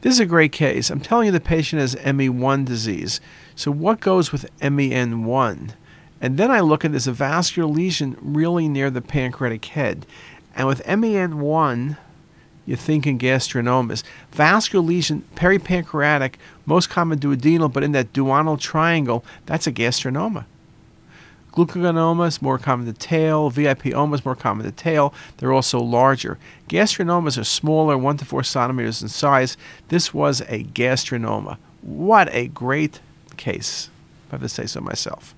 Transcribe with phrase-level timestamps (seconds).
[0.00, 0.90] This is a great case.
[0.90, 3.20] I'm telling you the patient has MEN1 disease.
[3.56, 5.70] So what goes with MEN1?
[6.20, 10.06] And then I look at this a vascular lesion really near the pancreatic head.
[10.54, 11.96] And with MEN1,
[12.64, 14.04] you're thinking gastrinomas.
[14.30, 16.34] Vascular lesion, peripancreatic,
[16.64, 20.44] most common duodenal, but in that duodenal triangle, that's a gastrinoma.
[21.52, 23.50] Glucagonoma more common to tail.
[23.50, 25.12] VIPoma is more common to tail.
[25.38, 26.38] They're also larger.
[26.68, 29.56] Gastrinomas are smaller, 1 to 4 centimeters in size.
[29.88, 31.58] This was a gastrinoma.
[31.82, 33.00] What a great
[33.36, 33.90] case,
[34.26, 35.34] if I have to say so myself.